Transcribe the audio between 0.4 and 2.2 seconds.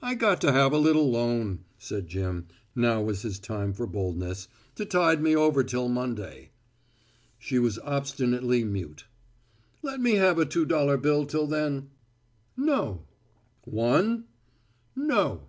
to have a little loan," said